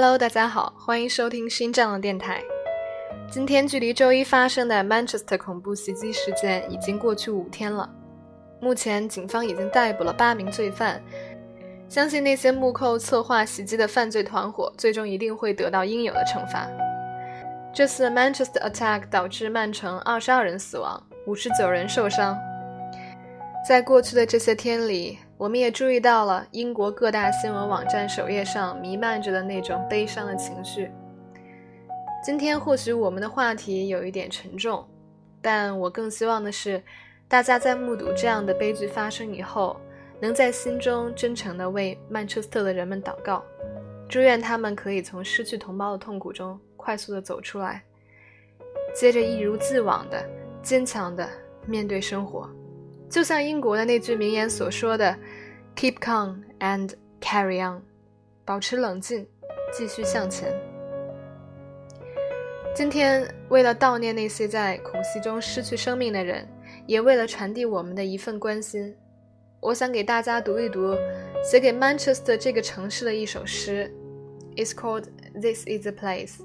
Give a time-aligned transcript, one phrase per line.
[0.00, 2.40] Hello，大家好，欢迎收听新战狼电台。
[3.28, 7.90] 今天距离周一发生的 Manchester 恐怖袭击事件已经过去五天了。
[8.60, 11.02] 目前，警方已经逮捕了八名罪犯，
[11.88, 16.68] 相信那些幕后策划袭击的犯罪团伙最终一定会得到应有的惩罚。
[17.74, 22.38] 这次 Manchester attack 导致曼城二十二人死亡，五十九人受伤。
[23.68, 25.18] 在过去的这些天里。
[25.38, 30.90] 我们也注意到了英国各大新闻网站首页上弥漫着的那种悲伤的情绪。
[32.24, 34.84] 今天或许我们的话题有一点沉重，
[35.40, 36.82] 但我更希望的是，
[37.28, 39.80] 大家在目睹这样的悲剧发生以后，
[40.20, 43.44] 能在心中真诚地为曼彻斯特的人们祷告，
[44.08, 47.84] 祝愿他们可以从失去同胞的痛苦中快速地走出来，
[48.92, 50.20] 接着一如既往的
[50.64, 51.28] 坚强地
[51.64, 52.50] 面对生活。
[53.08, 55.16] 就像英国的那句名言所说的
[55.78, 56.90] ：“Keep calm and
[57.20, 57.82] carry on，
[58.44, 59.28] 保持冷静，
[59.72, 60.52] 继续向前。”
[62.74, 66.48] 今天，为了悼念那些在恐袭中失去生命的人，
[66.86, 68.92] 也为了传递我们的一份关心，
[69.60, 70.96] 我想给大家读一读
[71.44, 73.88] 写给 Manchester 这个城市的一首诗。
[74.56, 75.04] It's called
[75.40, 76.40] "This Is a Place"。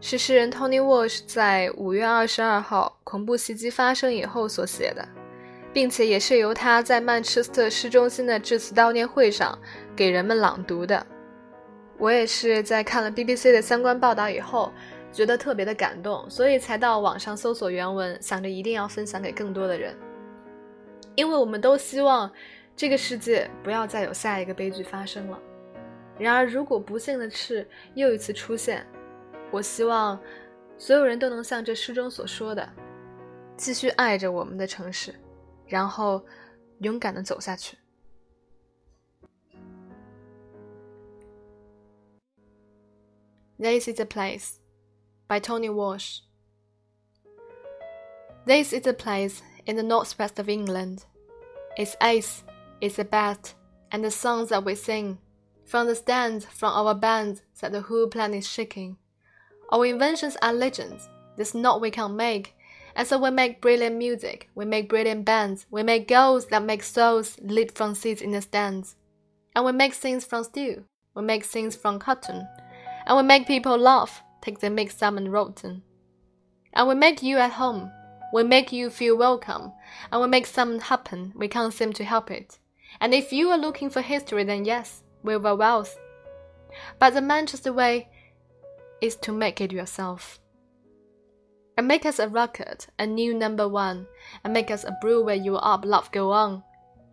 [0.00, 5.06] 是诗人 Tony Walsh 在五月二十二号恐怖袭击发生以后所写的，
[5.76, 9.58] 并且也是由他在曼彻斯特市中心的致辞悼念会上
[9.94, 11.06] 给人们朗读的。
[11.98, 14.72] 我也是在看了 BBC 的相关报道以后，
[15.12, 19.94] 觉得特别的感动，所以才到网上搜索原文，想着一定要分享给更多的人。
[21.14, 22.32] 因为我们都希望
[22.74, 25.38] 这个世界不要再有下一个悲剧发生了。
[26.18, 28.86] 然而，如果不幸的事又一次出现，
[29.50, 30.18] 我希望
[30.78, 32.66] 所有人都能像这诗中所说的，
[33.58, 35.14] 继续爱着我们的城市，
[35.67, 36.23] 然后
[36.79, 37.77] 勇敢的走下去。
[43.57, 44.59] This is a place
[45.27, 46.21] by Tony Walsh.
[48.45, 51.05] This is a place in the northwest of England.
[51.77, 52.43] Its ace
[52.81, 53.53] is the best,
[53.91, 55.19] and the songs that we sing
[55.63, 58.97] from the stands from our bands that the whole planet is shaking.
[59.71, 61.07] Our inventions are legends.
[61.37, 62.54] There's not we can make.
[62.96, 66.82] and so we make brilliant music, we make brilliant bands, we make goals that make
[66.82, 68.96] souls leap from seats in the stands.
[69.54, 70.82] And we make things from steel,
[71.14, 72.48] we make things from cotton.
[73.06, 75.82] And we make people laugh, take the mixed salmon rotten.
[76.72, 77.92] And we make you at home,
[78.32, 79.74] we make you feel welcome,
[80.10, 82.58] and we make something happen, we can't seem to help it.
[82.98, 85.98] And if you are looking for history, then yes, we were wealth.
[86.98, 88.08] But the Manchester way
[89.02, 90.40] is to make it yourself.
[91.76, 94.06] And make us a record, a new number one,
[94.42, 96.62] and make us a brew where you up, love go on.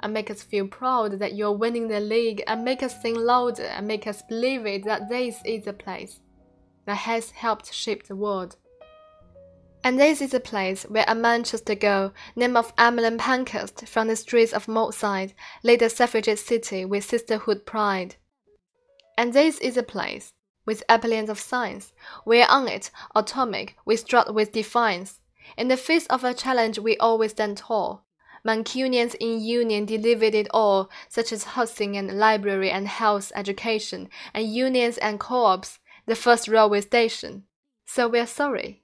[0.02, 3.64] And make us feel proud that you're winning the league, and make us sing louder,
[3.64, 6.20] and make us believe it that this is a place
[6.86, 8.56] that has helped shape the world.
[9.86, 14.16] And this is a place where a Manchester girl named of Emmeline Pankhurst from the
[14.16, 18.16] streets of Moss Side led a suffragette city with sisterhood pride.
[19.18, 20.32] And this is a place
[20.66, 21.94] with epaulets of science.
[22.26, 25.20] We're on it, atomic, we strut with defiance.
[25.58, 28.06] In the face of a challenge, we always stand tall.
[28.46, 34.54] Mancunians in union delivered it all, such as housing and library and health education, and
[34.54, 37.44] unions and co-ops, the first railway station.
[37.86, 38.84] So we're sorry.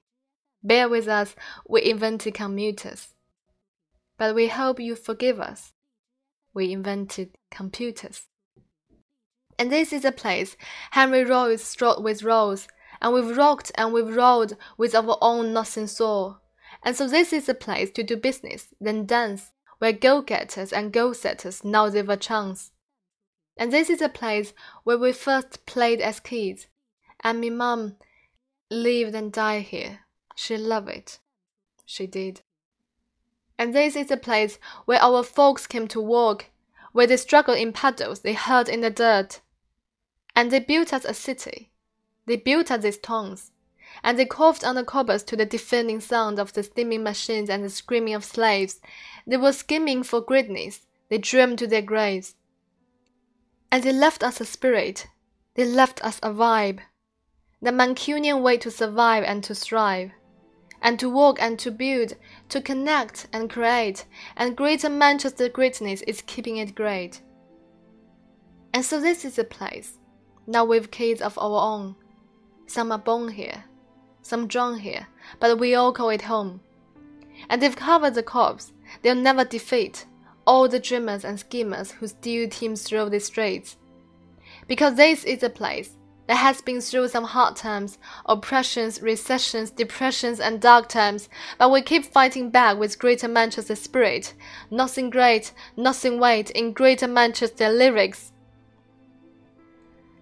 [0.62, 1.34] Bear with us,
[1.68, 3.14] we invented commuters.
[4.16, 5.72] But we hope you forgive us.
[6.54, 8.29] We invented computers.
[9.60, 10.56] And this is a place
[10.92, 12.66] Henry Royce strode with Rolls,
[13.02, 16.38] and we've rocked and we've rolled with our own Northern Soul.
[16.82, 21.62] And so this is a place to do business, then dance, where go-getters and go-setters
[21.62, 22.70] now they've a chance.
[23.58, 24.54] And this is a place
[24.84, 26.66] where we first played as kids,
[27.22, 27.96] and me mum
[28.70, 30.00] lived and died here.
[30.34, 31.18] She loved it.
[31.84, 32.40] She did.
[33.58, 36.50] And this is a place where our folks came to work,
[36.92, 39.42] where they struggled in puddles, they hurt in the dirt,
[40.34, 41.70] and they built us a city.
[42.26, 43.52] They built us these towns,
[44.02, 47.64] and they coughed on the cobbles to the deafening sound of the steaming machines and
[47.64, 48.80] the screaming of slaves.
[49.26, 50.86] They were scheming for greatness.
[51.08, 52.36] They dreamed to their graves.
[53.72, 55.06] And they left us a spirit.
[55.54, 56.80] They left us a vibe.
[57.60, 60.12] The Mancunian way to survive and to thrive.
[60.82, 62.14] And to work and to build,
[62.48, 67.20] to connect and create, and Greater Manchester greatness is keeping it great.
[68.72, 69.98] And so this is the place
[70.46, 71.96] now we've kids of our own.
[72.66, 73.64] Some are born here,
[74.22, 75.06] some drown here,
[75.38, 76.60] but we all call it home.
[77.48, 78.72] And they've covered the corpse,
[79.02, 80.06] they'll never defeat
[80.46, 83.76] all the dreamers and schemers who steal teams through the streets.
[84.66, 85.96] because this is a place
[86.28, 91.28] that has been through some hard times, oppressions, recessions, depressions, and dark times,
[91.58, 94.32] but we keep fighting back with Greater Manchester spirit.
[94.70, 98.30] Nothing great, nothing wait in Greater Manchester lyrics.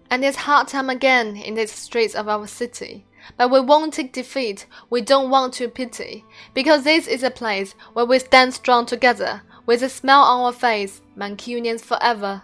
[0.09, 3.05] And it's hard time again in the streets of our city.
[3.37, 7.75] But we won't take defeat, we don't want to pity, because this is a place
[7.93, 12.43] where we stand strong together, with a smile on our face, Mancunians forever.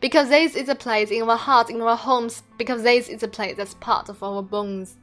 [0.00, 3.28] Because this is a place in our hearts, in our homes, because this is a
[3.28, 4.96] place that's part of our bones.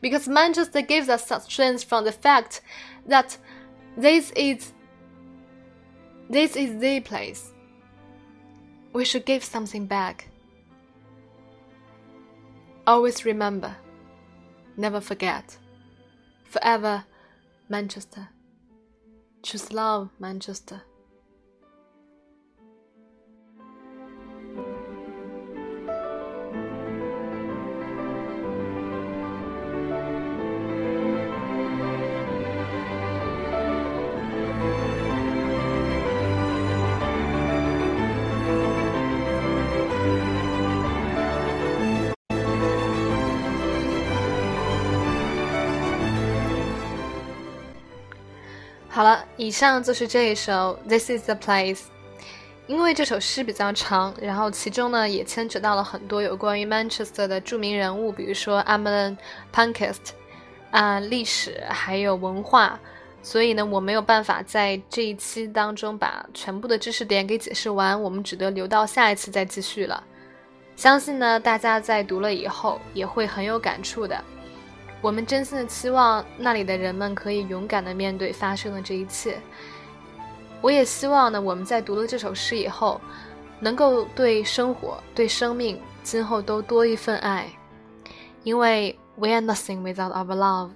[0.00, 2.60] Because Manchester gives us such strength from the fact
[3.06, 3.36] that
[3.96, 4.72] this is
[6.28, 7.52] this is the place.
[8.92, 10.28] We should give something back.
[12.90, 13.76] Always remember,
[14.76, 15.56] never forget.
[16.42, 17.04] Forever,
[17.68, 18.30] Manchester.
[19.44, 20.82] Choose love, Manchester.
[48.92, 51.76] 好了，以上就是这一首《This Is the Place》。
[52.66, 59.16] 因为这首诗比较长，然后其中呢也牵扯到了很多有关于 Manchester 的著名人物，比如说 Emmeline
[59.54, 60.10] Pankhurst
[60.72, 62.78] 啊，历史还有文化，
[63.22, 70.02] 所以呢我没有办法在这一期当中把全部的知识点给解释完，我们只得留到下一次再继续了。
[70.74, 74.24] 相信呢大家在读了以后也会很有感触的。
[75.00, 79.38] 我们真心的期望那里的人们可以勇敢的面对发生的这一切。
[80.60, 83.00] 我也希望呢，我们在读了这首诗以后，
[83.60, 87.46] 能够对生活、对生命今后都多一份爱，
[88.42, 90.70] 因为 we are nothing without our love。